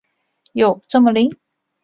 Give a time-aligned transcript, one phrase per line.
[0.53, 1.31] 有这么灵？